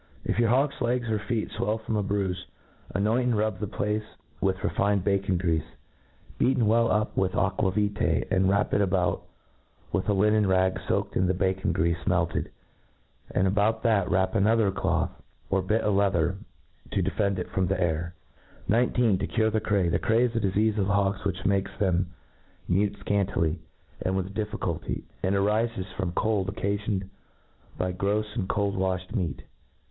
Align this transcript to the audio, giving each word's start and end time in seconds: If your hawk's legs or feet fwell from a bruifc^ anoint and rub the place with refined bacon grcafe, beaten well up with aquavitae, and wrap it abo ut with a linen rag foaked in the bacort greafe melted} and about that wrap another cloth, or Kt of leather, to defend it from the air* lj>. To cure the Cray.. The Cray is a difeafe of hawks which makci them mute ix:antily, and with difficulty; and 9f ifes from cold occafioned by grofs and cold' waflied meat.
If 0.25 0.39
your 0.39 0.49
hawk's 0.49 0.81
legs 0.81 1.07
or 1.11 1.19
feet 1.19 1.51
fwell 1.51 1.79
from 1.85 1.95
a 1.95 2.01
bruifc^ 2.01 2.45
anoint 2.95 3.25
and 3.27 3.37
rub 3.37 3.59
the 3.59 3.67
place 3.67 4.01
with 4.41 4.63
refined 4.63 5.03
bacon 5.03 5.37
grcafe, 5.37 5.61
beaten 6.39 6.65
well 6.65 6.89
up 6.91 7.15
with 7.15 7.33
aquavitae, 7.33 8.25
and 8.31 8.49
wrap 8.49 8.73
it 8.73 8.81
abo 8.81 9.11
ut 9.13 9.19
with 9.91 10.09
a 10.09 10.13
linen 10.13 10.47
rag 10.47 10.79
foaked 10.87 11.15
in 11.15 11.27
the 11.27 11.35
bacort 11.35 11.73
greafe 11.73 12.07
melted} 12.07 12.49
and 13.29 13.45
about 13.47 13.83
that 13.83 14.09
wrap 14.09 14.33
another 14.33 14.71
cloth, 14.71 15.11
or 15.51 15.61
Kt 15.61 15.73
of 15.83 15.93
leather, 15.93 16.35
to 16.89 17.03
defend 17.03 17.37
it 17.37 17.51
from 17.51 17.67
the 17.67 17.79
air* 17.79 18.15
lj>. 18.67 19.19
To 19.19 19.27
cure 19.27 19.51
the 19.51 19.59
Cray.. 19.61 19.87
The 19.87 19.99
Cray 19.99 20.23
is 20.23 20.35
a 20.35 20.39
difeafe 20.39 20.79
of 20.79 20.87
hawks 20.87 21.23
which 21.23 21.43
makci 21.43 21.77
them 21.77 22.09
mute 22.67 22.93
ix:antily, 22.93 23.59
and 24.01 24.17
with 24.17 24.33
difficulty; 24.33 25.03
and 25.21 25.35
9f 25.35 25.69
ifes 25.75 25.93
from 25.95 26.11
cold 26.13 26.47
occafioned 26.55 27.07
by 27.77 27.91
grofs 27.93 28.33
and 28.35 28.49
cold' 28.49 28.75
waflied 28.75 29.13
meat. 29.15 29.43